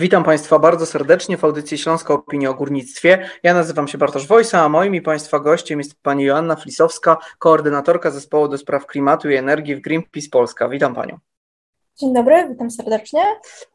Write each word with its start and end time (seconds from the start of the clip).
Witam 0.00 0.24
Państwa 0.24 0.58
bardzo 0.58 0.86
serdecznie 0.86 1.36
w 1.36 1.44
audycji 1.44 1.78
Śląska 1.78 2.14
Opinia 2.14 2.50
o 2.50 2.54
Górnictwie. 2.54 3.28
Ja 3.42 3.54
nazywam 3.54 3.88
się 3.88 3.98
Bartosz 3.98 4.26
Wojsa, 4.26 4.62
a 4.64 4.68
moim 4.68 4.94
i 4.94 5.02
Państwa 5.02 5.40
gościem 5.40 5.78
jest 5.78 6.02
Pani 6.02 6.24
Joanna 6.24 6.56
Flisowska, 6.56 7.16
koordynatorka 7.38 8.10
Zespołu 8.10 8.48
do 8.48 8.58
Spraw 8.58 8.86
Klimatu 8.86 9.30
i 9.30 9.34
Energii 9.34 9.76
w 9.76 9.80
Greenpeace 9.80 10.28
Polska. 10.30 10.68
Witam 10.68 10.94
Panią. 10.94 11.18
Dzień 12.00 12.14
dobry, 12.14 12.48
witam 12.48 12.70
serdecznie. 12.70 13.20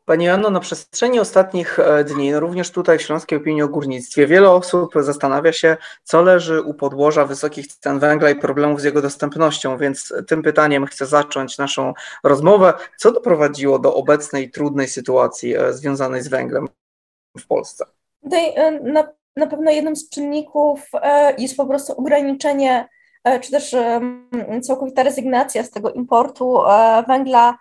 Pani 0.05 0.25
Joanno, 0.25 0.49
na 0.49 0.59
przestrzeni 0.59 1.19
ostatnich 1.19 1.79
e, 1.79 2.03
dni, 2.03 2.31
no 2.31 2.39
również 2.39 2.71
tutaj 2.71 2.97
w 2.97 3.01
Śląskiej 3.01 3.37
Opinii 3.37 3.61
o 3.61 3.67
Górnictwie, 3.67 4.27
wiele 4.27 4.51
osób 4.51 4.93
zastanawia 4.99 5.53
się, 5.53 5.77
co 6.03 6.21
leży 6.21 6.61
u 6.61 6.73
podłoża 6.73 7.25
wysokich 7.25 7.67
cen 7.67 7.99
węgla 7.99 8.29
i 8.29 8.35
problemów 8.35 8.81
z 8.81 8.83
jego 8.83 9.01
dostępnością, 9.01 9.77
więc 9.77 10.13
tym 10.27 10.43
pytaniem 10.43 10.85
chcę 10.85 11.05
zacząć 11.05 11.57
naszą 11.57 11.93
rozmowę. 12.23 12.73
Co 12.97 13.11
doprowadziło 13.11 13.79
do 13.79 13.95
obecnej 13.95 14.51
trudnej 14.51 14.87
sytuacji 14.87 15.55
e, 15.55 15.73
związanej 15.73 16.21
z 16.21 16.27
węglem 16.27 16.67
w 17.39 17.47
Polsce? 17.47 17.85
Tutaj 18.23 18.53
e, 18.55 18.71
na, 18.71 19.07
na 19.35 19.47
pewno 19.47 19.71
jednym 19.71 19.95
z 19.95 20.09
czynników 20.09 20.89
jest 21.37 21.57
po 21.57 21.65
prostu 21.65 21.93
ograniczenie, 21.93 22.87
czy 23.41 23.51
też 23.51 23.75
całkowita 24.61 25.03
rezygnacja 25.03 25.63
z 25.63 25.71
tego 25.71 25.91
importu 25.91 26.59
węgla 27.07 27.57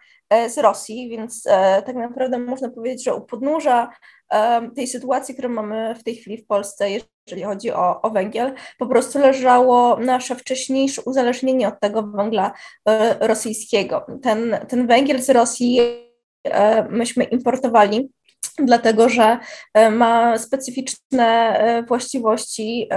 z 0.48 0.58
Rosji, 0.58 1.08
więc 1.08 1.46
e, 1.46 1.82
tak 1.82 1.96
naprawdę 1.96 2.38
można 2.38 2.70
powiedzieć, 2.70 3.04
że 3.04 3.14
u 3.14 3.20
podnóża 3.20 3.90
e, 4.32 4.70
tej 4.70 4.86
sytuacji, 4.86 5.34
którą 5.34 5.48
mamy 5.48 5.94
w 5.94 6.04
tej 6.04 6.16
chwili 6.16 6.38
w 6.38 6.46
Polsce, 6.46 6.90
jeżeli 6.90 7.42
chodzi 7.42 7.72
o, 7.72 8.02
o 8.02 8.10
węgiel, 8.10 8.52
po 8.78 8.86
prostu 8.86 9.18
leżało 9.18 9.96
nasze 9.96 10.36
wcześniejsze 10.36 11.02
uzależnienie 11.02 11.68
od 11.68 11.80
tego 11.80 12.02
węgla 12.02 12.52
rosyjskiego. 13.20 14.06
Ten, 14.22 14.58
ten 14.68 14.86
węgiel 14.86 15.22
z 15.22 15.30
Rosji 15.30 15.80
myśmy 16.90 17.24
importowali 17.24 18.10
dlatego 18.58 19.08
że 19.08 19.38
ma 19.90 20.38
specyficzne 20.38 21.84
właściwości. 21.88 22.88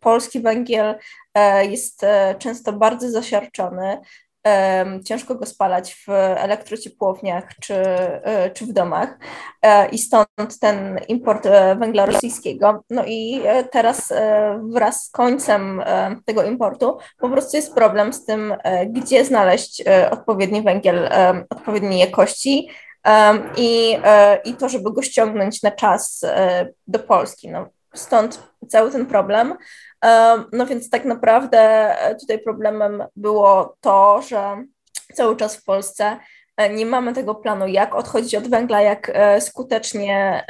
Polski 0.00 0.40
węgiel 0.40 0.94
jest 1.62 2.02
często 2.38 2.72
bardzo 2.72 3.10
zasiarczony, 3.10 3.98
ciężko 5.04 5.34
go 5.34 5.46
spalać 5.46 5.94
w 5.94 6.10
elektrociepłowniach 6.36 7.44
czy, 7.60 7.74
e, 7.74 8.50
czy 8.50 8.66
w 8.66 8.72
domach 8.72 9.18
e, 9.62 9.88
i 9.88 9.98
stąd 9.98 10.58
ten 10.60 11.00
import 11.08 11.46
e, 11.46 11.76
węgla 11.76 12.06
rosyjskiego. 12.06 12.84
No 12.90 13.04
i 13.06 13.42
teraz 13.70 14.12
wraz 14.72 15.04
z 15.04 15.10
końcem 15.10 15.82
tego 16.24 16.42
importu 16.42 16.98
po 17.18 17.28
prostu 17.28 17.56
jest 17.56 17.74
problem 17.74 18.12
z 18.12 18.24
tym, 18.24 18.54
gdzie 18.86 19.24
znaleźć 19.24 19.84
odpowiedni 20.10 20.62
węgiel 20.62 21.08
odpowiedniej 21.50 22.00
jakości 22.00 22.68
i, 23.56 23.96
i 24.44 24.54
to, 24.54 24.68
żeby 24.68 24.92
go 24.92 25.02
ściągnąć 25.02 25.62
na 25.62 25.70
czas 25.70 26.24
do 26.86 26.98
Polski. 26.98 27.48
No, 27.48 27.66
stąd 27.94 28.42
cały 28.68 28.90
ten 28.90 29.06
problem. 29.06 29.54
No 30.52 30.66
więc 30.66 30.90
tak 30.90 31.04
naprawdę 31.04 31.58
e, 32.00 32.14
tutaj 32.14 32.38
problemem 32.38 33.04
było 33.16 33.76
to, 33.80 34.22
że 34.28 34.64
cały 35.14 35.36
czas 35.36 35.56
w 35.56 35.64
Polsce 35.64 36.16
e, 36.56 36.74
nie 36.74 36.86
mamy 36.86 37.14
tego 37.14 37.34
planu, 37.34 37.66
jak 37.66 37.94
odchodzić 37.94 38.34
od 38.34 38.48
węgla, 38.48 38.80
jak 38.80 39.10
e, 39.14 39.40
skutecznie 39.40 40.44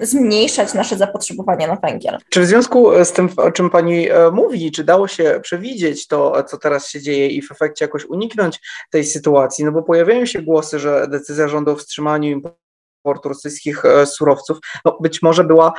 zmniejszać 0.00 0.74
nasze 0.74 0.96
zapotrzebowanie 0.96 1.66
na 1.66 1.76
węgiel. 1.76 2.18
Czy 2.30 2.40
w 2.40 2.46
związku 2.46 3.04
z 3.04 3.12
tym, 3.12 3.28
o 3.36 3.50
czym 3.52 3.70
Pani 3.70 4.08
mówi, 4.32 4.72
czy 4.72 4.84
dało 4.84 5.08
się 5.08 5.40
przewidzieć 5.42 6.06
to, 6.06 6.42
co 6.42 6.58
teraz 6.58 6.88
się 6.88 7.00
dzieje 7.00 7.28
i 7.28 7.42
w 7.42 7.52
efekcie 7.52 7.84
jakoś 7.84 8.04
uniknąć 8.04 8.60
tej 8.90 9.04
sytuacji? 9.04 9.64
No 9.64 9.72
bo 9.72 9.82
pojawiają 9.82 10.26
się 10.26 10.42
głosy, 10.42 10.78
że 10.78 11.08
decyzja 11.08 11.48
rządu 11.48 11.70
o 11.70 11.76
wstrzymaniu 11.76 12.28
importu 12.30 13.28
rosyjskich 13.28 13.82
surowców 14.04 14.58
no 14.84 14.98
być 15.00 15.22
może 15.22 15.44
była 15.44 15.72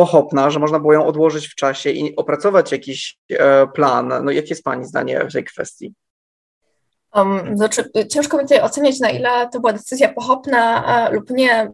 pochopna, 0.00 0.50
że 0.50 0.58
można 0.58 0.78
było 0.78 0.92
ją 0.92 1.06
odłożyć 1.06 1.48
w 1.48 1.54
czasie 1.54 1.90
i 1.90 2.16
opracować 2.16 2.72
jakiś 2.72 3.18
e, 3.30 3.66
plan. 3.66 4.12
No 4.24 4.30
jakie 4.30 4.48
jest 4.48 4.64
Pani 4.64 4.84
zdanie 4.84 5.26
w 5.30 5.32
tej 5.32 5.44
kwestii? 5.44 5.94
Um, 7.14 7.56
znaczy, 7.56 7.90
ciężko 8.10 8.36
mi 8.36 8.42
tutaj 8.42 8.60
oceniać, 8.60 9.00
na 9.00 9.10
ile 9.10 9.48
to 9.52 9.60
była 9.60 9.72
decyzja 9.72 10.12
pochopna 10.12 10.84
e, 11.08 11.12
lub 11.12 11.30
nie, 11.30 11.72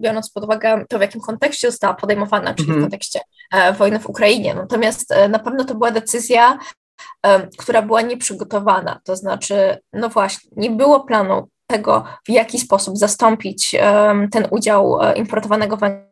biorąc 0.00 0.30
pod 0.30 0.44
uwagę 0.44 0.84
to, 0.88 0.98
w 0.98 1.00
jakim 1.00 1.20
kontekście 1.20 1.70
została 1.70 1.94
podejmowana, 1.94 2.54
czyli 2.54 2.68
mm 2.68 2.74
w 2.74 2.76
mhm. 2.76 2.84
kontekście 2.84 3.20
e, 3.52 3.72
wojny 3.72 3.98
w 3.98 4.08
Ukrainie. 4.08 4.54
Natomiast 4.54 5.12
e, 5.12 5.28
na 5.28 5.38
pewno 5.38 5.64
to 5.64 5.74
była 5.74 5.90
decyzja, 5.90 6.58
e, 7.26 7.48
która 7.58 7.82
była 7.82 8.02
nieprzygotowana. 8.02 9.00
To 9.04 9.16
znaczy, 9.16 9.78
no 9.92 10.08
właśnie, 10.08 10.50
nie 10.56 10.70
było 10.70 11.00
planu 11.00 11.48
tego, 11.66 12.04
w 12.26 12.30
jaki 12.30 12.58
sposób 12.58 12.98
zastąpić 12.98 13.76
ten 14.32 14.46
udział 14.50 15.02
e, 15.02 15.12
importowanego 15.12 15.76
węgla 15.76 16.11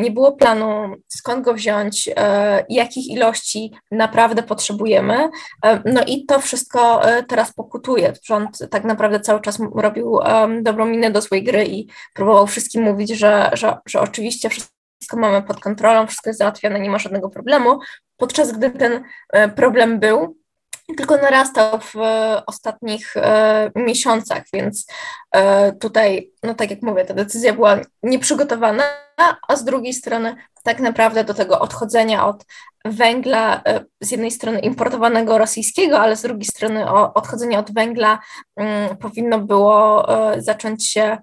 nie 0.00 0.10
było 0.10 0.32
planu, 0.32 0.96
skąd 1.08 1.44
go 1.44 1.54
wziąć, 1.54 2.10
e, 2.16 2.64
jakich 2.68 3.08
ilości 3.08 3.72
naprawdę 3.90 4.42
potrzebujemy. 4.42 5.28
E, 5.64 5.82
no 5.84 6.04
i 6.06 6.26
to 6.26 6.40
wszystko 6.40 7.00
teraz 7.28 7.52
pokutuje. 7.52 8.12
Rząd 8.24 8.58
tak 8.70 8.84
naprawdę 8.84 9.20
cały 9.20 9.40
czas 9.40 9.58
robił 9.74 10.18
dobrą 10.62 10.86
minę 10.86 11.10
do 11.10 11.20
złej 11.20 11.42
gry 11.42 11.66
i 11.66 11.88
próbował 12.14 12.46
wszystkim 12.46 12.82
mówić, 12.82 13.10
że, 13.10 13.50
że, 13.52 13.78
że 13.86 14.00
oczywiście 14.00 14.50
wszystko 14.50 15.16
mamy 15.16 15.42
pod 15.42 15.60
kontrolą, 15.60 16.06
wszystko 16.06 16.30
jest 16.30 16.38
załatwione, 16.38 16.80
nie 16.80 16.90
ma 16.90 16.98
żadnego 16.98 17.28
problemu, 17.28 17.78
podczas 18.16 18.52
gdy 18.52 18.70
ten 18.70 19.04
problem 19.56 20.00
był, 20.00 20.36
tylko 20.94 21.16
narastał 21.16 21.80
w 21.80 21.94
ostatnich 22.46 23.16
e, 23.16 23.70
miesiącach, 23.76 24.42
więc 24.52 24.86
e, 25.32 25.72
tutaj, 25.72 26.30
no 26.42 26.54
tak 26.54 26.70
jak 26.70 26.82
mówię, 26.82 27.04
ta 27.04 27.14
decyzja 27.14 27.52
była 27.52 27.78
nieprzygotowana, 28.02 28.84
a 29.48 29.56
z 29.56 29.64
drugiej 29.64 29.94
strony 29.94 30.36
tak 30.62 30.80
naprawdę 30.80 31.24
do 31.24 31.34
tego 31.34 31.60
odchodzenia 31.60 32.26
od 32.26 32.44
węgla 32.84 33.62
e, 33.66 33.84
z 34.00 34.10
jednej 34.10 34.30
strony 34.30 34.60
importowanego 34.60 35.38
rosyjskiego, 35.38 36.00
ale 36.00 36.16
z 36.16 36.22
drugiej 36.22 36.44
strony 36.44 36.90
odchodzenia 36.90 37.58
od 37.58 37.74
węgla 37.74 38.18
mm, 38.56 38.96
powinno 38.96 39.38
było 39.38 40.06
zacząć 40.38 40.90
się 40.90 41.18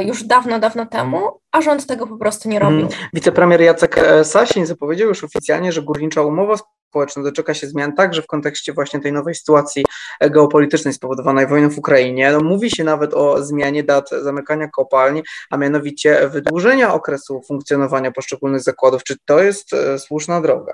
już 0.00 0.24
dawno, 0.24 0.58
dawno 0.58 0.86
temu, 0.86 1.40
a 1.52 1.60
rząd 1.60 1.86
tego 1.86 2.06
po 2.06 2.16
prostu 2.16 2.48
nie 2.48 2.58
robił. 2.58 2.88
Hmm. 2.88 3.08
Wicepremier 3.12 3.60
Jacek 3.60 4.00
Sasin 4.24 4.66
zapowiedział 4.66 5.08
już 5.08 5.24
oficjalnie, 5.24 5.72
że 5.72 5.82
górnicza 5.82 6.22
umowa 6.22 6.56
społeczna 6.94 7.22
doczeka 7.22 7.54
się 7.54 7.66
zmian 7.66 7.92
także 7.92 8.22
w 8.22 8.26
kontekście 8.26 8.72
właśnie 8.72 9.00
tej 9.00 9.12
nowej 9.12 9.34
sytuacji 9.34 9.84
geopolitycznej 10.20 10.94
spowodowanej 10.94 11.46
wojną 11.46 11.70
w 11.70 11.78
Ukrainie. 11.78 12.32
No, 12.32 12.40
mówi 12.40 12.70
się 12.70 12.84
nawet 12.84 13.14
o 13.14 13.42
zmianie 13.42 13.82
dat 13.82 14.10
zamykania 14.10 14.68
kopalni, 14.68 15.22
a 15.50 15.56
mianowicie 15.56 16.28
wydłużenia 16.28 16.94
okresu 16.94 17.42
funkcjonowania 17.48 18.12
poszczególnych 18.12 18.60
zakładów. 18.60 19.04
Czy 19.04 19.16
to 19.24 19.42
jest 19.42 19.72
e, 19.72 19.98
słuszna 19.98 20.40
droga? 20.40 20.72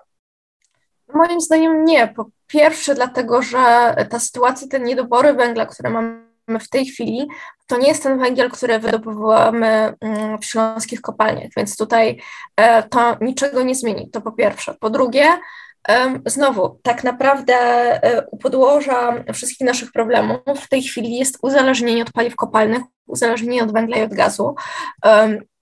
Moim 1.15 1.41
zdaniem 1.41 1.85
nie. 1.85 2.09
Po 2.17 2.27
pierwsze, 2.47 2.95
dlatego, 2.95 3.43
że 3.43 3.95
ta 4.11 4.21
sytuacja, 4.21 4.69
te 4.69 4.81
niedobory 4.81 5.33
węgla, 5.33 5.67
które 5.67 5.91
mamy 5.91 6.61
w 6.61 6.69
tej 6.69 6.87
chwili, 6.87 7.29
to 7.71 7.79
nie 7.79 7.89
jest 7.89 8.03
ten 8.03 8.19
węgiel, 8.19 8.51
który 8.51 8.79
wydobywamy 8.79 9.95
mm, 10.01 10.39
w 10.39 10.45
śląskich 10.45 11.01
kopalniach, 11.01 11.51
więc 11.57 11.77
tutaj 11.77 12.21
e, 12.57 12.83
to 12.83 13.17
niczego 13.21 13.63
nie 13.63 13.75
zmieni. 13.75 14.11
To 14.11 14.21
po 14.21 14.33
pierwsze. 14.33 14.75
Po 14.81 14.91
drugie, 14.91 15.25
Znowu, 16.27 16.79
tak 16.83 17.05
naprawdę 17.05 17.55
e, 17.55 18.27
u 18.31 18.37
podłoża 18.37 19.25
wszystkich 19.33 19.67
naszych 19.67 19.93
problemów 19.93 20.41
w 20.61 20.69
tej 20.69 20.83
chwili 20.83 21.17
jest 21.17 21.39
uzależnienie 21.43 22.03
od 22.03 22.13
paliw 22.13 22.37
kopalnych, 22.37 22.83
uzależnienie 23.07 23.63
od 23.63 23.73
węgla 23.73 23.97
i 23.97 24.03
od 24.03 24.15
gazu. 24.15 24.55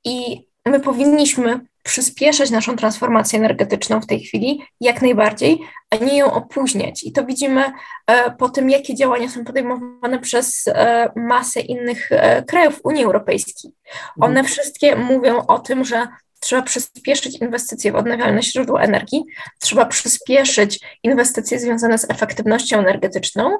I 0.04 0.46
my 0.66 0.80
powinniśmy 0.80 1.60
przyspieszać 1.88 2.50
naszą 2.50 2.76
transformację 2.76 3.38
energetyczną 3.38 4.00
w 4.00 4.06
tej 4.06 4.20
chwili 4.20 4.62
jak 4.80 5.02
najbardziej, 5.02 5.58
a 5.90 5.96
nie 5.96 6.18
ją 6.18 6.32
opóźniać. 6.32 7.04
I 7.04 7.12
to 7.12 7.24
widzimy 7.24 7.72
e, 8.06 8.30
po 8.30 8.48
tym, 8.48 8.70
jakie 8.70 8.94
działania 8.94 9.28
są 9.28 9.44
podejmowane 9.44 10.18
przez 10.18 10.64
e, 10.66 11.10
masę 11.16 11.60
innych 11.60 12.10
krajów 12.46 12.80
Unii 12.84 13.04
Europejskiej. 13.04 13.70
One 14.20 14.40
mhm. 14.40 14.46
wszystkie 14.46 14.96
mówią 14.96 15.46
o 15.46 15.58
tym, 15.58 15.84
że 15.84 16.08
Trzeba 16.40 16.62
przyspieszyć 16.62 17.40
inwestycje 17.40 17.92
w 17.92 17.96
odnawialne 17.96 18.42
źródła 18.42 18.82
energii, 18.82 19.24
trzeba 19.58 19.86
przyspieszyć 19.86 20.80
inwestycje 21.02 21.58
związane 21.58 21.98
z 21.98 22.10
efektywnością 22.10 22.78
energetyczną. 22.78 23.58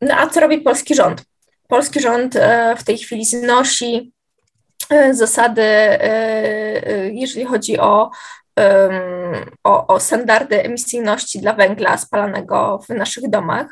No 0.00 0.14
a 0.14 0.26
co 0.26 0.40
robi 0.40 0.60
polski 0.60 0.94
rząd? 0.94 1.24
Polski 1.68 2.00
rząd 2.00 2.36
e, 2.36 2.76
w 2.78 2.84
tej 2.84 2.98
chwili 2.98 3.24
znosi 3.24 3.96
e, 3.96 4.21
zasady, 5.10 5.62
e, 5.62 7.10
jeżeli 7.12 7.46
chodzi 7.46 7.78
o, 7.78 8.10
o, 9.64 9.86
o 9.86 10.00
standardy 10.00 10.62
emisyjności 10.62 11.40
dla 11.40 11.52
węgla 11.52 11.96
spalanego 11.96 12.80
w 12.88 12.88
naszych 12.88 13.30
domach 13.30 13.66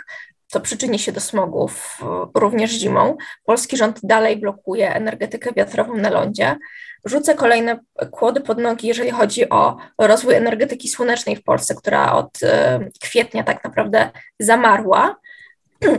co 0.47 0.61
przyczyni 0.61 0.99
się 0.99 1.13
do 1.13 1.21
smogów 1.21 1.99
również 2.35 2.71
zimą. 2.71 3.17
Polski 3.45 3.77
rząd 3.77 4.01
dalej 4.03 4.37
blokuje 4.37 4.95
energetykę 4.95 5.53
wiatrową 5.53 5.97
na 5.97 6.11
lądzie 6.11 6.57
rzucę 7.05 7.35
kolejne 7.35 7.79
kłody 8.11 8.41
pod 8.41 8.59
nogi, 8.59 8.89
jeżeli 8.89 9.11
chodzi 9.11 9.49
o 9.49 9.77
rozwój 9.99 10.35
energetyki 10.35 10.89
słonecznej 10.89 11.37
w 11.37 11.43
Polsce, 11.43 11.75
która 11.75 12.13
od 12.13 12.43
e, 12.43 12.81
kwietnia 13.03 13.43
tak 13.43 13.65
naprawdę 13.65 14.11
zamarła. 14.39 15.17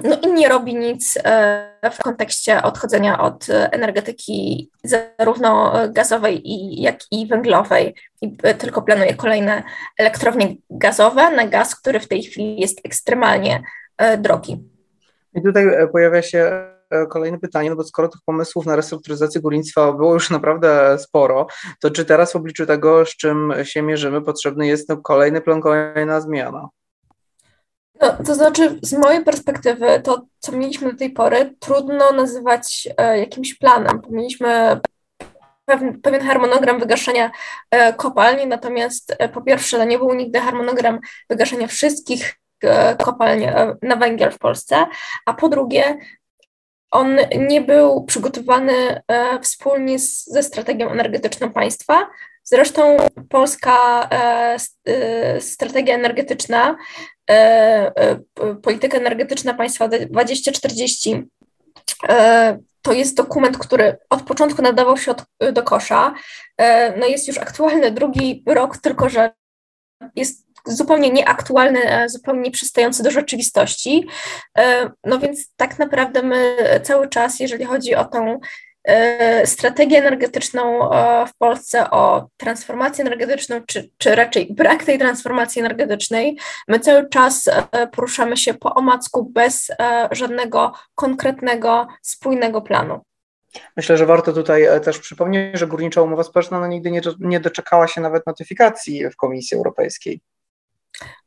No 0.03 0.17
i 0.21 0.33
nie 0.33 0.49
robi 0.49 0.75
nic 0.75 1.17
w 1.91 2.03
kontekście 2.03 2.61
odchodzenia 2.61 3.21
od 3.21 3.47
energetyki 3.49 4.69
zarówno 4.83 5.73
gazowej, 5.89 6.41
jak 6.81 6.99
i 7.11 7.27
węglowej, 7.27 7.95
i 8.21 8.37
tylko 8.57 8.81
planuje 8.81 9.13
kolejne 9.13 9.63
elektrownie 9.97 10.55
gazowe 10.69 11.31
na 11.31 11.47
gaz, 11.47 11.75
który 11.75 11.99
w 11.99 12.07
tej 12.07 12.23
chwili 12.23 12.61
jest 12.61 12.81
ekstremalnie 12.85 13.63
drogi. 14.17 14.63
I 15.35 15.41
tutaj 15.41 15.65
pojawia 15.91 16.21
się 16.21 16.71
E, 16.91 17.05
kolejne 17.05 17.39
pytanie, 17.39 17.69
no 17.69 17.75
bo 17.75 17.83
skoro 17.83 18.07
tych 18.07 18.21
pomysłów 18.25 18.65
na 18.65 18.75
restrukturyzację 18.75 19.41
górnictwa 19.41 19.93
było 19.93 20.13
już 20.13 20.29
naprawdę 20.29 20.97
sporo, 20.99 21.47
to 21.79 21.91
czy 21.91 22.05
teraz 22.05 22.31
w 22.31 22.35
obliczu 22.35 22.65
tego, 22.65 23.05
z 23.05 23.09
czym 23.09 23.53
się 23.63 23.81
mierzymy, 23.81 24.21
potrzebny 24.21 24.67
jest 24.67 24.89
no, 24.89 24.97
kolejny 24.97 25.41
plan, 25.41 25.61
kolejna 25.61 26.21
zmiana? 26.21 26.69
No, 28.01 28.17
to 28.25 28.35
znaczy, 28.35 28.79
z 28.81 28.93
mojej 28.93 29.23
perspektywy, 29.23 30.01
to 30.03 30.25
co 30.39 30.51
mieliśmy 30.51 30.91
do 30.91 30.97
tej 30.97 31.09
pory, 31.09 31.55
trudno 31.59 32.11
nazywać 32.11 32.89
e, 32.97 33.19
jakimś 33.19 33.53
planem. 33.53 34.01
Mieliśmy 34.09 34.79
pewien, 35.65 36.01
pewien 36.01 36.21
harmonogram 36.21 36.79
wygaszenia 36.79 37.31
e, 37.71 37.93
kopalni, 37.93 38.47
natomiast 38.47 39.15
e, 39.19 39.29
po 39.29 39.41
pierwsze, 39.41 39.77
to 39.77 39.83
nie 39.83 39.97
był 39.97 40.13
nigdy 40.13 40.39
harmonogram 40.39 40.99
wygaszenia 41.29 41.67
wszystkich 41.67 42.35
e, 42.63 42.95
kopalń 42.95 43.43
e, 43.43 43.75
na 43.81 43.95
węgiel 43.95 44.31
w 44.31 44.39
Polsce, 44.39 44.85
a 45.25 45.33
po 45.33 45.49
drugie, 45.49 45.97
on 46.91 47.17
nie 47.37 47.61
był 47.61 48.03
przygotowany 48.03 49.01
e, 49.07 49.39
wspólnie 49.39 49.99
z, 49.99 50.25
ze 50.25 50.43
strategią 50.43 50.89
energetyczną 50.89 51.51
państwa. 51.51 52.07
Zresztą 52.43 52.97
polska 53.29 54.09
e, 54.11 54.57
e, 54.87 55.41
strategia 55.41 55.95
energetyczna, 55.95 56.77
polityka 58.63 58.97
energetyczna 58.97 59.53
państwa 59.53 59.87
2040 59.87 61.23
to 62.81 62.93
jest 62.93 63.17
dokument, 63.17 63.57
który 63.57 63.97
od 64.09 64.21
początku 64.21 64.61
nadawał 64.61 64.97
się 64.97 65.11
od, 65.11 65.23
do 65.53 65.63
kosza. 65.63 66.13
No 66.97 67.07
jest 67.07 67.27
już 67.27 67.37
aktualny 67.37 67.91
drugi 67.91 68.43
rok, 68.47 68.77
tylko 68.77 69.09
że 69.09 69.31
jest 70.15 70.45
zupełnie 70.65 71.09
nieaktualny, 71.09 72.09
zupełnie 72.09 72.41
nieprzystający 72.41 73.03
do 73.03 73.11
rzeczywistości. 73.11 74.07
E, 74.57 74.91
no 75.03 75.19
więc 75.19 75.53
tak 75.55 75.79
naprawdę 75.79 76.23
my 76.23 76.57
cały 76.83 77.09
czas, 77.09 77.39
jeżeli 77.39 77.65
chodzi 77.65 77.95
o 77.95 78.05
tą 78.05 78.27
e, 78.27 78.39
strategię 79.45 79.97
energetyczną 79.97 80.91
e, 80.91 81.25
w 81.27 81.37
Polsce, 81.37 81.91
o 81.91 82.27
transformację 82.37 83.05
energetyczną, 83.05 83.61
czy, 83.67 83.89
czy 83.97 84.15
raczej 84.15 84.53
brak 84.53 84.83
tej 84.83 84.99
transformacji 84.99 85.59
energetycznej, 85.59 86.37
my 86.67 86.79
cały 86.79 87.09
czas 87.09 87.49
poruszamy 87.91 88.37
się 88.37 88.53
po 88.53 88.75
omacku 88.75 89.23
bez 89.33 89.71
żadnego 90.11 90.73
konkretnego, 90.95 91.87
spójnego 92.01 92.61
planu. 92.61 93.01
Myślę, 93.77 93.97
że 93.97 94.05
warto 94.05 94.33
tutaj 94.33 94.63
też 94.83 94.99
przypomnieć, 94.99 95.59
że 95.59 95.67
górnicza 95.67 96.01
umowa 96.01 96.23
społeczna 96.23 96.59
no, 96.59 96.67
nigdy 96.67 96.91
nie, 96.91 97.01
nie 97.19 97.39
doczekała 97.39 97.87
się 97.87 98.01
nawet 98.01 98.27
notyfikacji 98.27 99.09
w 99.09 99.15
Komisji 99.15 99.57
Europejskiej. 99.57 100.21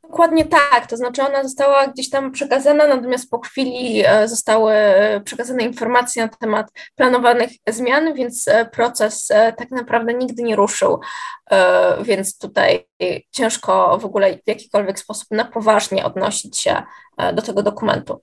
Dokładnie 0.09 0.45
tak, 0.45 0.87
to 0.87 0.97
znaczy 0.97 1.23
ona 1.23 1.43
została 1.43 1.87
gdzieś 1.87 2.09
tam 2.09 2.31
przekazana, 2.31 2.87
natomiast 2.87 3.29
po 3.29 3.39
chwili 3.39 4.03
e, 4.05 4.27
zostały 4.27 4.73
e, 4.73 5.21
przekazane 5.21 5.63
informacje 5.63 6.23
na 6.23 6.29
temat 6.29 6.71
planowanych 6.95 7.49
zmian, 7.67 8.13
więc 8.13 8.47
e, 8.47 8.65
proces 8.65 9.27
tak 9.27 9.71
naprawdę 9.71 10.13
nigdy 10.13 10.43
nie 10.43 10.55
ruszył, 10.55 10.99
więc 12.01 12.37
tutaj 12.37 12.87
ciężko 13.31 13.97
w 13.97 14.05
ogóle 14.05 14.37
w 14.37 14.47
jakikolwiek 14.47 14.99
sposób 14.99 15.27
na 15.31 15.45
poważnie 15.45 16.05
odnosić 16.05 16.57
się 16.57 16.83
do 17.33 17.41
tego 17.41 17.63
dokumentu. 17.63 18.21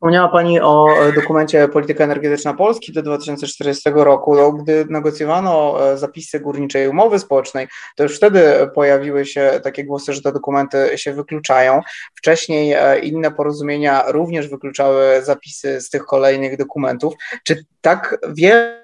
Wspomniała 0.00 0.28
Pani 0.28 0.60
o 0.60 0.86
e, 1.02 1.12
dokumencie 1.12 1.68
Polityka 1.68 2.04
Energetyczna 2.04 2.54
Polski 2.54 2.92
do 2.92 3.02
2040 3.02 3.90
roku. 3.94 4.34
No, 4.34 4.52
gdy 4.52 4.86
negocjowano 4.90 5.76
e, 5.92 5.98
zapisy 5.98 6.40
górniczej 6.40 6.88
umowy 6.88 7.18
społecznej, 7.18 7.68
to 7.96 8.02
już 8.02 8.16
wtedy 8.16 8.70
pojawiły 8.74 9.26
się 9.26 9.60
takie 9.62 9.84
głosy, 9.84 10.12
że 10.12 10.22
te 10.22 10.32
dokumenty 10.32 10.90
się 10.96 11.12
wykluczają. 11.12 11.80
Wcześniej 12.14 12.72
e, 12.72 12.98
inne 12.98 13.30
porozumienia 13.30 14.04
również 14.08 14.48
wykluczały 14.48 15.22
zapisy 15.22 15.80
z 15.80 15.90
tych 15.90 16.02
kolejnych 16.02 16.56
dokumentów. 16.56 17.14
Czy 17.44 17.64
tak 17.80 18.18
wiele 18.28 18.80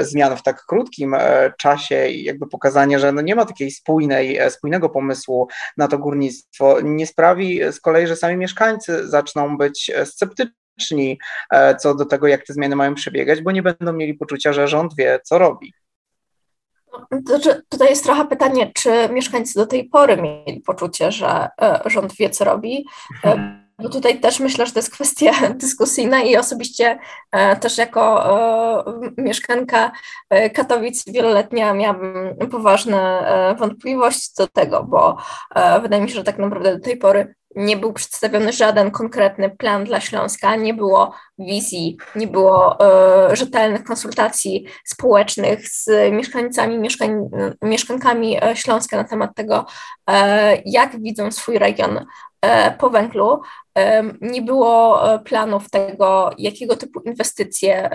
zmian 0.00 0.36
w 0.36 0.42
tak 0.42 0.64
krótkim 0.66 1.14
e, 1.14 1.52
czasie 1.58 2.08
i 2.08 2.24
jakby 2.24 2.46
pokazanie, 2.46 2.98
że 2.98 3.12
no 3.12 3.20
nie 3.20 3.34
ma 3.34 3.44
takiej 3.44 3.70
spójnej, 3.70 4.36
e, 4.36 4.50
spójnego 4.50 4.88
pomysłu 4.88 5.48
na 5.76 5.88
to 5.88 5.98
górnictwo, 5.98 6.80
nie 6.80 7.06
sprawi 7.06 7.60
z 7.72 7.80
kolei, 7.80 8.06
że 8.06 8.16
sami 8.16 8.36
mieszkańcy 8.36 9.08
zaczną 9.08 9.56
być 9.56 9.90
e, 9.94 10.06
sceptyczni 10.06 11.18
co 11.78 11.94
do 11.94 12.04
tego, 12.04 12.26
jak 12.26 12.46
te 12.46 12.52
zmiany 12.52 12.76
mają 12.76 12.94
przebiegać, 12.94 13.42
bo 13.42 13.52
nie 13.52 13.62
będą 13.62 13.92
mieli 13.92 14.14
poczucia, 14.14 14.52
że 14.52 14.68
rząd 14.68 14.96
wie, 14.96 15.20
co 15.24 15.38
robi. 15.38 15.72
Znaczy, 17.26 17.62
tutaj 17.68 17.88
jest 17.88 18.04
trochę 18.04 18.24
pytanie, 18.26 18.72
czy 18.74 19.08
mieszkańcy 19.08 19.58
do 19.58 19.66
tej 19.66 19.84
pory 19.88 20.16
mieli 20.16 20.60
poczucie, 20.60 21.12
że 21.12 21.48
rząd 21.86 22.16
wie, 22.16 22.30
co 22.30 22.44
robi. 22.44 22.84
No 23.78 23.88
tutaj 23.88 24.20
też 24.20 24.40
myślę, 24.40 24.66
że 24.66 24.72
to 24.72 24.78
jest 24.78 24.90
kwestia 24.90 25.32
dyskusyjna 25.54 26.22
i 26.22 26.36
osobiście 26.36 26.98
e, 27.32 27.56
też 27.56 27.78
jako 27.78 28.30
e, 28.86 29.10
mieszkanka 29.18 29.92
e, 30.30 30.50
Katowic 30.50 31.04
wieloletnia 31.06 31.74
miałabym 31.74 32.36
poważne 32.50 33.26
wątpliwości 33.58 34.30
co 34.32 34.42
do 34.42 34.52
tego, 34.52 34.84
bo 34.84 35.16
wydaje 35.82 36.02
mi 36.02 36.08
się, 36.08 36.14
że 36.14 36.24
tak 36.24 36.38
naprawdę 36.38 36.76
do 36.76 36.84
tej 36.84 36.96
pory 36.96 37.34
nie 37.56 37.76
był 37.76 37.92
przedstawiony 37.92 38.52
żaden 38.52 38.90
konkretny 38.90 39.50
plan 39.50 39.84
dla 39.84 40.00
Śląska, 40.00 40.56
nie 40.56 40.74
było 40.74 41.14
wizji, 41.38 41.96
nie 42.14 42.26
było 42.26 42.78
rzetelnych 43.32 43.84
konsultacji 43.84 44.66
społecznych 44.84 45.68
z 45.68 45.88
mieszkańcami, 46.12 46.78
mieszkań, 46.78 47.28
mieszkankami 47.62 48.38
Śląska 48.54 48.96
na 48.96 49.04
temat 49.04 49.34
tego, 49.34 49.66
jak 50.64 51.02
widzą 51.02 51.32
swój 51.32 51.58
region 51.58 52.06
po 52.78 52.90
węglu 52.90 53.40
nie 54.20 54.42
było 54.42 55.14
e, 55.14 55.18
planów 55.18 55.70
tego, 55.70 56.30
jakiego 56.38 56.76
typu 56.76 57.00
inwestycje 57.00 57.90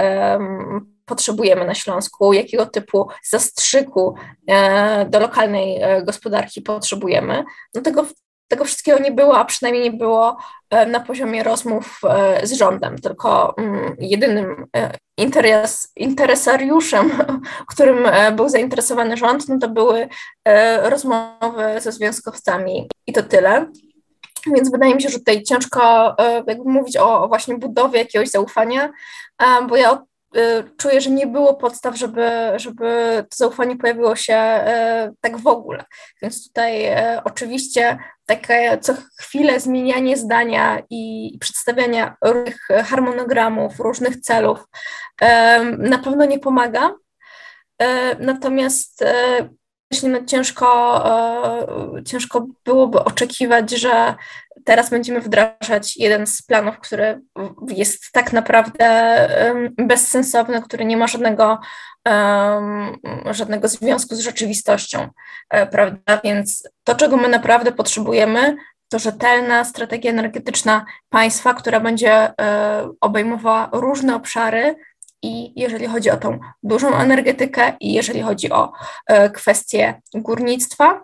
potrzebujemy 1.06 1.66
na 1.66 1.76
Śląsku, 1.76 2.34
jakiego 2.34 2.66
typu 2.66 3.08
zastrzyku 3.24 4.16
e, 4.48 5.06
do 5.06 5.20
lokalnej 5.20 5.82
e, 5.82 6.04
gospodarki 6.04 6.62
potrzebujemy. 6.62 7.44
No 7.76 7.82
tego, 7.82 8.06
tego 8.48 8.66
wszystkiego 8.66 9.00
nie 9.00 9.12
było, 9.12 9.38
a 9.38 9.46
przynajmniej 9.46 9.84
nie 9.84 9.98
było 9.98 10.38
na 10.88 11.00
poziomie 11.00 11.44
rozmów 11.44 12.02
z 12.44 12.54
rządem, 12.54 12.98
tylko 12.98 13.58
mm, 13.58 13.96
jedynym 14.00 14.66
interes, 15.18 15.92
interesariuszem, 15.96 17.12
którym 17.72 18.08
był 18.36 18.50
zainteresowany 18.50 19.18
rząd, 19.18 19.50
no 19.50 19.60
to 19.60 19.70
były 19.70 20.08
rozmowy 20.82 21.64
ze 21.82 21.92
związkowcami 21.92 22.90
i 23.08 23.14
to 23.14 23.24
tyle. 23.24 23.66
Więc 24.46 24.72
wydaje 24.72 24.96
mi 24.96 25.02
się, 25.02 25.10
że 25.10 25.18
tutaj 25.20 25.44
ciężko 25.44 26.14
e, 26.18 26.44
jakby 26.48 26.70
mówić 26.70 26.98
o 26.98 27.28
właśnie 27.28 27.58
budowie 27.58 28.00
jakiegoś 28.00 28.30
zaufania, 28.30 28.90
bo 29.70 29.76
ja 29.76 30.04
e, 30.36 30.64
czuję, 30.78 31.02
że 31.02 31.10
nie 31.10 31.28
było 31.28 31.54
podstaw, 31.54 31.98
żeby, 31.98 32.30
żeby 32.56 32.86
to 33.30 33.36
zaufanie 33.36 33.78
pojawiło 33.78 34.16
się 34.16 34.34
e, 34.34 35.12
tak 35.22 35.38
w 35.38 35.48
ogóle. 35.48 35.86
Więc 36.22 36.48
tutaj 36.48 36.86
oczywiście 37.24 37.98
takie 38.26 38.78
co 38.82 38.94
chwilę 39.20 39.60
zmienianie 39.60 40.18
zdania 40.18 40.82
i 40.90 41.38
przedstawiania 41.42 42.16
różnych 42.24 42.68
harmonogramów, 42.86 43.80
różnych 43.80 44.22
celów 44.22 44.60
na 45.78 45.98
pewno 45.98 46.26
nie 46.26 46.40
pomaga. 46.40 46.92
Natomiast 48.20 49.04
no 50.04 50.26
ciężko, 50.26 51.02
e, 51.98 52.04
ciężko 52.04 52.48
byłoby 52.66 53.04
oczekiwać, 53.04 53.72
że 53.72 54.16
teraz 54.66 54.90
będziemy 54.90 55.22
wdrażać 55.22 55.98
jeden 55.98 56.28
z 56.28 56.42
planów, 56.42 56.80
który 56.80 57.22
jest 57.68 58.12
tak 58.12 58.34
naprawdę 58.34 58.86
bezsensowny, 59.78 60.62
który 60.62 60.86
nie 60.86 60.98
ma 60.98 61.08
żadnego, 61.08 61.60
żadnego 63.32 63.68
związku 63.68 64.16
z 64.16 64.20
rzeczywistością, 64.20 65.08
e, 65.50 65.68
prawda? 65.68 66.22
Więc 66.24 66.70
to, 66.84 66.96
czego 66.96 67.18
my 67.18 67.28
naprawdę 67.28 67.72
potrzebujemy, 67.72 68.58
to 68.90 69.00
rzetelna 69.00 69.66
strategia 69.66 70.12
energetyczna 70.12 70.86
państwa, 71.10 71.54
która 71.54 71.80
będzie 71.80 72.14
e, 72.14 72.90
obejmowała 73.02 73.70
różne 73.74 74.16
obszary, 74.16 74.76
i 75.22 75.54
jeżeli 75.62 75.88
chodzi 75.88 76.10
o 76.10 76.18
tą 76.18 76.40
dużą 76.64 76.96
energetykę, 76.96 77.74
i 77.80 77.94
jeżeli 77.94 78.22
chodzi 78.22 78.52
o 78.52 78.72
e, 79.08 79.30
kwestie 79.30 80.02
górnictwa, 80.14 81.04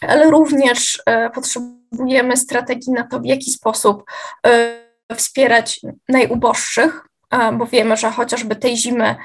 ale 0.00 0.30
również 0.30 1.02
e, 1.06 1.30
potrzebujemy 1.30 2.36
strategii 2.36 2.92
na 2.92 3.02
to, 3.02 3.20
w 3.20 3.24
jaki 3.24 3.50
sposób 3.50 4.04
e, 4.46 4.86
wspierać 5.14 5.80
najuboższych, 6.08 7.08
bo 7.52 7.66
wiemy, 7.66 7.96
że 7.96 8.10
chociażby 8.10 8.56
tej 8.56 8.76
zimy 8.76 9.16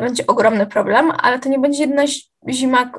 będzie 0.00 0.26
ogromny 0.26 0.66
problem, 0.66 1.12
ale 1.18 1.38
to 1.38 1.48
nie 1.48 1.58
będzie 1.58 1.80
jedna 1.80 2.02
zima, 2.48 2.90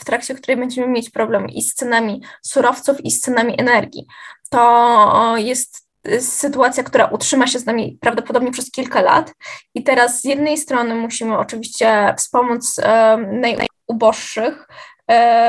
w 0.00 0.04
trakcie 0.04 0.34
której 0.34 0.56
będziemy 0.56 0.88
mieć 0.88 1.10
problem 1.10 1.48
i 1.48 1.62
z 1.62 1.74
cenami 1.74 2.22
surowców, 2.42 3.04
i 3.04 3.10
z 3.10 3.20
cenami 3.20 3.60
energii. 3.60 4.06
To 4.50 5.34
jest 5.36 5.88
sytuacja, 6.20 6.82
która 6.82 7.06
utrzyma 7.06 7.46
się 7.46 7.58
z 7.58 7.66
nami 7.66 7.98
prawdopodobnie 8.00 8.50
przez 8.50 8.70
kilka 8.70 9.00
lat. 9.00 9.34
I 9.74 9.82
teraz 9.82 10.20
z 10.20 10.24
jednej 10.24 10.58
strony 10.58 10.94
musimy 10.94 11.38
oczywiście 11.38 12.14
wspomóc 12.18 12.80
najuboższych 13.26 14.68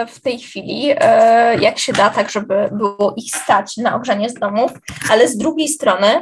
w 0.08 0.22
tej 0.22 0.40
chwili, 0.40 0.86
jak 1.60 1.80
się 1.80 1.94
da, 1.94 2.10
tak 2.10 2.30
żeby 2.30 2.70
było 2.72 3.14
ich 3.18 3.36
stać 3.36 3.78
na 3.78 3.96
ogrzanie 3.96 4.30
z 4.30 4.34
domów, 4.34 4.72
ale 5.10 5.28
z 5.28 5.38
drugiej 5.38 5.68
strony 5.68 6.22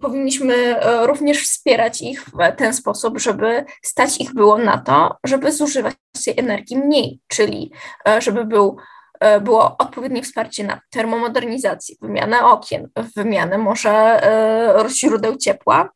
powinniśmy 0.00 0.54
e, 0.54 1.06
również 1.06 1.42
wspierać 1.42 2.02
ich 2.02 2.24
w 2.24 2.56
ten 2.56 2.74
sposób, 2.74 3.18
żeby 3.18 3.64
stać 3.82 4.20
ich 4.20 4.34
było 4.34 4.58
na 4.58 4.78
to, 4.78 5.16
żeby 5.24 5.52
zużywać 5.52 5.94
tej 6.24 6.34
energii 6.36 6.76
mniej, 6.76 7.20
czyli 7.28 7.72
e, 8.08 8.20
żeby 8.20 8.44
był 8.44 8.76
e, 8.76 8.82
było 9.40 9.76
odpowiednie 9.78 10.22
wsparcie 10.22 10.64
na 10.64 10.80
termomodernizację, 10.90 11.96
wymianę 12.00 12.44
okien, 12.44 12.88
wymianę 13.16 13.58
może 13.58 14.20
źródeł 14.88 15.36
ciepła, 15.36 15.90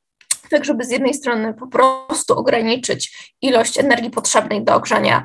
tak 0.51 0.65
żeby 0.65 0.85
z 0.85 0.91
jednej 0.91 1.15
strony 1.15 1.55
po 1.55 1.67
prostu 1.67 2.39
ograniczyć 2.39 3.35
ilość 3.43 3.79
energii 3.79 4.11
potrzebnej 4.11 4.65
do 4.65 4.75
ogrzania 4.75 5.25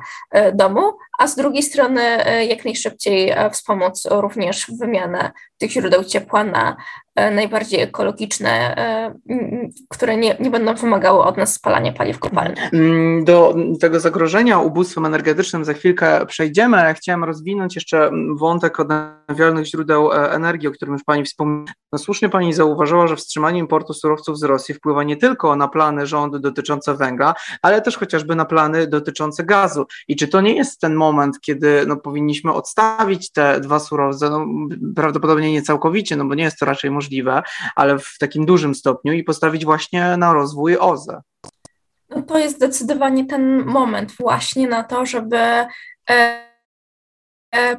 domu, 0.54 0.92
a 1.18 1.26
z 1.26 1.36
drugiej 1.36 1.62
strony 1.62 2.02
jak 2.48 2.64
najszybciej 2.64 3.34
wspomóc 3.52 4.06
również 4.10 4.66
wymianę 4.78 5.32
tych 5.58 5.70
źródeł 5.70 6.04
ciepła 6.04 6.44
na 6.44 6.76
E, 7.09 7.09
najbardziej 7.30 7.80
ekologiczne, 7.80 8.76
e, 8.76 9.14
które 9.88 10.16
nie, 10.16 10.36
nie 10.40 10.50
będą 10.50 10.74
wymagały 10.74 11.24
od 11.24 11.36
nas 11.36 11.54
spalania 11.54 11.92
paliw 11.92 12.18
kopalnych. 12.18 12.74
Mm, 12.74 13.24
do 13.24 13.54
tego 13.80 14.00
zagrożenia 14.00 14.58
ubóstwem 14.58 15.06
energetycznym 15.06 15.64
za 15.64 15.72
chwilkę 15.72 16.26
przejdziemy, 16.26 16.76
ale 16.76 16.94
chciałem 16.94 17.24
rozwinąć 17.24 17.74
jeszcze 17.74 18.10
wątek 18.36 18.80
odnawialnych 19.30 19.66
źródeł 19.66 20.12
e, 20.12 20.32
energii, 20.32 20.68
o 20.68 20.72
którym 20.72 20.94
już 20.94 21.04
Pani 21.04 21.24
wspomniała. 21.24 21.64
No 21.92 21.98
słusznie 21.98 22.28
Pani 22.28 22.52
zauważyła, 22.52 23.06
że 23.06 23.16
wstrzymanie 23.16 23.58
importu 23.58 23.94
surowców 23.94 24.38
z 24.38 24.42
Rosji 24.42 24.74
wpływa 24.74 25.02
nie 25.02 25.16
tylko 25.16 25.56
na 25.56 25.68
plany 25.68 26.06
rządu 26.06 26.38
dotyczące 26.38 26.94
węgla, 26.94 27.34
ale 27.62 27.82
też 27.82 27.96
chociażby 27.96 28.34
na 28.34 28.44
plany 28.44 28.86
dotyczące 28.86 29.44
gazu. 29.44 29.86
I 30.08 30.16
czy 30.16 30.28
to 30.28 30.40
nie 30.40 30.56
jest 30.56 30.80
ten 30.80 30.94
moment, 30.94 31.40
kiedy 31.40 31.84
no, 31.86 31.96
powinniśmy 31.96 32.52
odstawić 32.52 33.32
te 33.32 33.60
dwa 33.60 33.78
surowce, 33.78 34.30
no, 34.30 34.46
prawdopodobnie 34.96 35.52
nie 35.52 35.62
całkowicie, 35.62 36.16
no 36.16 36.24
bo 36.24 36.34
nie 36.34 36.44
jest 36.44 36.58
to 36.58 36.66
raczej 36.66 36.90
możliwe, 36.90 37.42
ale 37.76 37.98
w 37.98 38.18
takim 38.18 38.46
dużym 38.46 38.74
stopniu 38.74 39.12
i 39.12 39.24
postawić 39.24 39.64
właśnie 39.64 40.16
na 40.16 40.32
rozwój 40.32 40.76
OZE. 40.76 41.20
No 42.10 42.22
to 42.22 42.38
jest 42.38 42.56
zdecydowanie 42.56 43.26
ten 43.26 43.64
moment 43.64 44.12
właśnie 44.20 44.68
na 44.68 44.84
to, 44.84 45.06
żeby 45.06 45.36
e, 46.10 46.49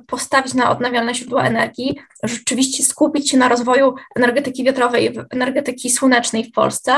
postawić 0.08 0.54
na 0.54 0.72
odnawialne 0.72 1.16
źródła 1.16 1.44
energii, 1.44 2.00
rzeczywiście 2.24 2.84
skupić 2.84 3.30
się 3.32 3.38
na 3.38 3.50
rozwoju 3.50 3.96
energetyki 4.16 4.64
wiatrowej, 4.64 5.18
energetyki 5.30 5.90
słonecznej 5.90 6.44
w 6.44 6.52
Polsce, 6.52 6.96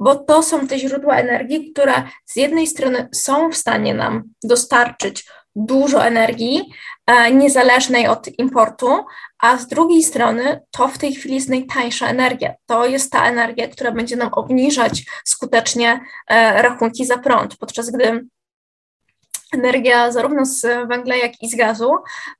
bo 0.00 0.14
to 0.14 0.42
są 0.42 0.66
te 0.66 0.78
źródła 0.78 1.16
energii, 1.16 1.72
które 1.72 1.92
z 2.24 2.36
jednej 2.36 2.66
strony 2.66 3.08
są 3.12 3.50
w 3.50 3.56
stanie 3.56 3.94
nam 3.94 4.22
dostarczyć 4.44 5.26
dużo 5.56 6.06
energii, 6.06 6.70
e, 7.06 7.32
niezależnej 7.32 8.08
od 8.08 8.38
importu, 8.38 9.04
a 9.38 9.56
z 9.56 9.66
drugiej 9.66 10.02
strony 10.02 10.60
to 10.70 10.88
w 10.88 10.98
tej 10.98 11.14
chwili 11.14 11.34
jest 11.34 11.48
najtańsza 11.48 12.08
energia. 12.08 12.54
To 12.66 12.86
jest 12.86 13.12
ta 13.12 13.24
energia, 13.28 13.68
która 13.68 13.92
będzie 13.92 14.16
nam 14.16 14.28
obniżać 14.32 15.04
skutecznie 15.24 16.00
e, 16.28 16.62
rachunki 16.62 17.06
za 17.06 17.18
prąd, 17.18 17.56
podczas 17.56 17.90
gdy 17.90 18.26
energia 19.54 20.12
zarówno 20.12 20.46
z 20.46 20.88
węgla, 20.88 21.16
jak 21.16 21.42
i 21.42 21.50
z 21.50 21.56
gazu, 21.56 21.92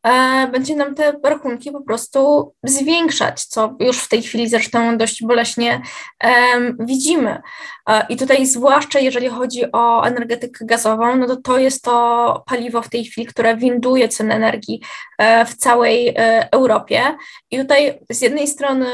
e, 0.03 0.49
będzie 0.53 0.77
nam 0.77 0.95
te 0.95 1.13
rachunki 1.25 1.73
po 1.73 1.81
prostu 1.81 2.53
zwiększać, 2.63 3.45
co 3.45 3.77
już 3.81 3.99
w 3.99 4.09
tej 4.09 4.23
chwili 4.23 4.49
zresztą 4.49 4.99
dość 4.99 5.23
boleśnie 5.23 5.83
e, 6.25 6.31
widzimy. 6.79 7.43
E, 7.89 8.07
I 8.09 8.17
tutaj 8.17 8.47
zwłaszcza 8.47 8.99
jeżeli 8.99 9.29
chodzi 9.29 9.73
o 9.73 10.07
energetykę 10.07 10.65
gazową, 10.65 11.17
no 11.17 11.27
to 11.27 11.37
to 11.37 11.59
jest 11.59 11.83
to 11.83 12.45
paliwo 12.47 12.83
w 12.83 12.89
tej 12.89 13.05
chwili, 13.05 13.27
które 13.27 13.57
winduje 13.57 14.09
cenę 14.09 14.35
energii 14.35 14.83
e, 15.19 15.47
w 15.47 15.57
całej 15.57 16.09
e, 16.09 16.49
Europie. 16.53 17.17
I 17.51 17.59
tutaj 17.59 17.99
z 18.11 18.21
jednej 18.21 18.47
strony 18.47 18.87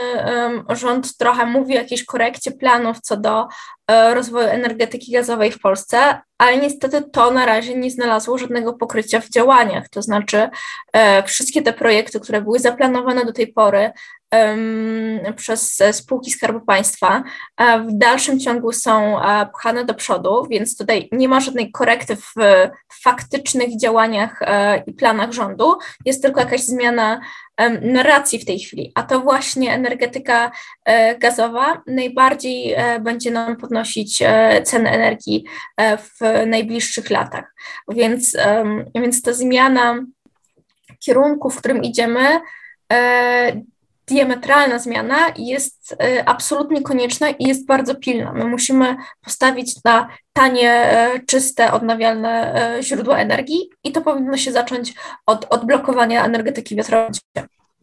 rząd 0.69 1.17
trochę 1.17 1.47
mówi 1.47 1.75
o 1.75 1.81
jakiejś 1.81 2.05
korekcie 2.05 2.51
planów 2.51 3.01
co 3.01 3.17
do 3.17 3.49
rozwoju 3.91 4.49
energetyki 4.49 5.13
gazowej 5.13 5.53
w 5.53 5.61
Polsce, 5.61 6.21
ale 6.39 6.57
niestety 6.57 7.03
to 7.13 7.31
na 7.31 7.47
razie 7.47 7.75
nie 7.75 7.91
znalazło 7.91 8.39
żadnego 8.39 8.73
pokrycia 8.73 9.21
w 9.21 9.29
działaniach. 9.29 9.89
To 9.89 10.03
znaczy, 10.03 10.49
e, 10.93 11.23
wszystkie 11.23 11.63
te 11.63 11.73
projekty, 11.73 12.21
które 12.21 12.43
były 12.43 12.59
zaplanowane 12.59 13.25
do 13.25 13.33
tej 13.33 13.53
pory 13.53 13.93
przez 15.37 15.83
spółki 15.93 16.31
Skarbu 16.31 16.61
Państwa, 16.61 17.23
w 17.61 17.93
dalszym 17.93 18.41
ciągu 18.41 18.73
są 18.73 19.17
pchane 19.55 19.85
do 19.85 19.95
przodu, 19.95 20.47
więc 20.51 20.77
tutaj 20.77 21.09
nie 21.13 21.29
ma 21.29 21.41
żadnej 21.41 21.73
korekty 21.73 22.17
w 22.17 22.35
faktycznych 23.03 23.79
działaniach 23.79 24.43
e, 24.43 24.83
i 24.87 24.93
planach 24.93 25.33
rządu. 25.33 25.79
Jest 26.05 26.23
tylko 26.23 26.41
jakaś 26.41 26.61
zmiana 26.61 27.21
narracji 27.83 28.39
w 28.39 28.45
tej 28.45 28.59
chwili, 28.59 28.93
a 28.95 29.03
to 29.03 29.21
właśnie 29.21 29.75
energetyka 29.75 30.51
e, 30.85 31.19
gazowa 31.19 31.83
najbardziej 31.87 32.73
e, 32.73 33.01
będzie 33.01 33.31
nam 33.31 33.57
podnosić 33.57 34.23
ceny 34.65 34.91
energii 34.91 35.45
w 35.79 36.47
najbliższych 36.47 37.11
latach. 37.11 37.55
Więc, 37.89 38.37
więc 38.95 39.23
ta 39.23 39.33
zmiana 39.33 40.05
kierunku, 41.05 41.51
w 41.51 41.57
którym 41.57 41.83
idziemy, 41.83 42.41
diametralna 44.13 44.79
zmiana 44.79 45.17
jest 45.37 45.97
e, 46.01 46.29
absolutnie 46.29 46.83
konieczna 46.83 47.31
i 47.31 47.45
jest 47.49 47.67
bardzo 47.67 47.95
pilna. 47.95 48.33
My 48.33 48.45
musimy 48.45 48.97
postawić 49.25 49.85
na 49.85 50.09
tanie, 50.33 50.71
e, 50.71 51.21
czyste, 51.27 51.73
odnawialne 51.73 52.55
e, 52.55 52.83
źródła 52.83 53.19
energii 53.19 53.71
i 53.85 53.93
to 53.93 54.01
powinno 54.01 54.37
się 54.37 54.53
zacząć 54.53 54.95
od 55.27 55.47
odblokowania 55.51 56.25
energetyki 56.25 56.77
wiatrowej. 56.77 57.11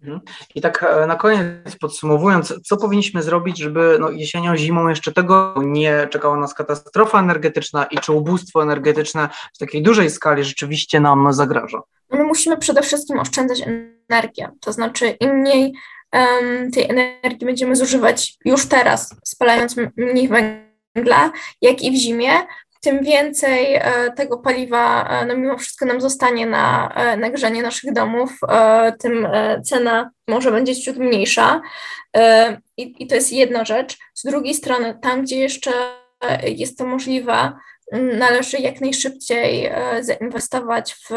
Mhm. 0.03 0.21
I 0.55 0.61
tak 0.61 0.85
na 1.07 1.15
koniec 1.15 1.75
podsumowując, 1.81 2.53
co 2.63 2.77
powinniśmy 2.77 3.23
zrobić, 3.23 3.57
żeby 3.57 3.97
no, 3.99 4.09
jesienią, 4.09 4.57
zimą 4.57 4.87
jeszcze 4.87 5.11
tego 5.11 5.55
nie 5.57 6.07
czekała 6.11 6.37
nas 6.37 6.53
katastrofa 6.53 7.19
energetyczna 7.19 7.85
i 7.85 7.97
czy 7.97 8.11
ubóstwo 8.11 8.63
energetyczne 8.63 9.29
w 9.53 9.57
takiej 9.57 9.83
dużej 9.83 10.09
skali 10.09 10.43
rzeczywiście 10.43 10.99
nam 10.99 11.33
zagraża? 11.33 11.81
My 12.11 12.23
musimy 12.23 12.57
przede 12.57 12.81
wszystkim 12.81 13.19
oszczędzać 13.19 13.61
energię, 14.09 14.51
to 14.59 14.73
znaczy 14.73 15.09
im 15.09 15.29
mniej 15.29 15.73
tej 16.73 16.89
energii 16.89 17.45
będziemy 17.45 17.75
zużywać 17.75 18.37
już 18.45 18.69
teraz, 18.69 19.15
spalając 19.25 19.75
mniej 19.97 20.29
węgla, 20.95 21.31
jak 21.61 21.81
i 21.81 21.91
w 21.91 21.95
zimie, 21.95 22.31
tym 22.81 23.03
więcej 23.03 23.75
e, 23.75 24.11
tego 24.15 24.37
paliwa 24.37 25.07
e, 25.09 25.25
no 25.25 25.37
mimo 25.37 25.57
wszystko 25.57 25.85
nam 25.85 26.01
zostanie 26.01 26.45
na, 26.45 26.93
e, 26.95 27.17
na 27.17 27.61
naszych 27.61 27.93
domów, 27.93 28.39
tym 28.99 29.27
cena 29.63 30.11
może 30.27 30.51
będzie 30.51 30.75
ciut 30.75 30.97
mniejsza. 30.97 31.61
I, 32.77 33.03
I 33.03 33.07
to 33.07 33.15
jest 33.15 33.33
jedna 33.33 33.65
rzecz. 33.65 33.97
Z 34.13 34.23
drugiej 34.23 34.53
strony, 34.53 34.99
tam 35.01 35.21
gdzie 35.21 35.37
jeszcze 35.37 35.71
jest 36.43 36.77
to 36.77 36.85
możliwe, 36.85 37.51
należy 37.93 38.57
jak 38.57 38.81
najszybciej 38.81 39.71
zainwestować 40.01 40.95
w 40.95 41.11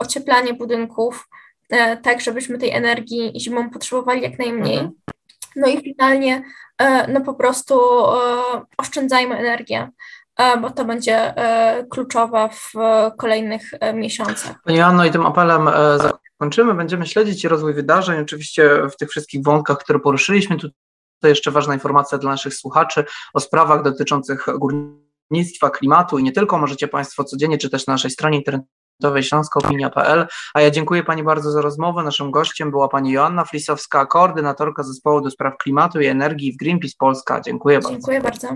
ocieplanie 0.00 0.54
budynków, 0.54 1.28
tak 2.02 2.20
żebyśmy 2.20 2.58
tej 2.58 2.70
energii 2.70 3.32
zimą 3.40 3.70
potrzebowali 3.70 4.22
jak 4.22 4.38
najmniej. 4.38 4.78
Mhm. 4.78 4.94
No 5.56 5.66
i 5.66 5.82
finalnie, 5.82 6.42
e, 6.78 7.12
no 7.12 7.20
po 7.20 7.34
prostu 7.34 7.74
e, 7.74 8.16
oszczędzajmy 8.78 9.36
energię, 9.36 9.90
bo 10.60 10.70
to 10.70 10.84
będzie 10.84 11.34
kluczowe 11.90 12.48
w 12.52 12.72
kolejnych 13.18 13.62
miesiącach. 13.94 14.62
Pani 14.64 14.80
Anno, 14.80 15.04
i 15.04 15.10
tym 15.10 15.26
apelem 15.26 15.70
zakończymy. 15.98 16.74
Będziemy 16.74 17.06
śledzić 17.06 17.44
rozwój 17.44 17.74
wydarzeń, 17.74 18.20
oczywiście 18.20 18.82
w 18.92 18.96
tych 18.96 19.10
wszystkich 19.10 19.42
wątkach, 19.42 19.78
które 19.78 19.98
poruszyliśmy. 19.98 20.56
Tutaj 20.56 20.74
jeszcze 21.22 21.50
ważna 21.50 21.74
informacja 21.74 22.18
dla 22.18 22.30
naszych 22.30 22.54
słuchaczy 22.54 23.04
o 23.34 23.40
sprawach 23.40 23.82
dotyczących 23.82 24.46
górnictwa, 24.58 25.70
klimatu 25.70 26.18
i 26.18 26.22
nie 26.22 26.32
tylko. 26.32 26.58
Możecie 26.58 26.88
Państwo 26.88 27.24
codziennie 27.24 27.58
czytać 27.58 27.86
na 27.86 27.92
naszej 27.94 28.10
stronie 28.10 28.38
internetowej 28.38 28.76
śląskoopinia.pl. 29.22 30.26
A 30.54 30.60
ja 30.60 30.70
dziękuję 30.70 31.02
Pani 31.02 31.22
bardzo 31.22 31.50
za 31.50 31.62
rozmowę. 31.62 32.02
Naszym 32.02 32.30
gościem 32.30 32.70
była 32.70 32.88
Pani 32.88 33.12
Joanna 33.12 33.44
Flisowska, 33.44 34.06
koordynatorka 34.06 34.82
zespołu 34.82 35.20
do 35.20 35.30
spraw 35.30 35.56
klimatu 35.56 36.00
i 36.00 36.06
energii 36.06 36.52
w 36.52 36.56
Greenpeace 36.56 36.94
Polska. 36.98 37.40
Dziękuję 37.40 37.78
bardzo. 37.78 37.90
Dziękuję 37.90 38.20
bardzo. 38.20 38.48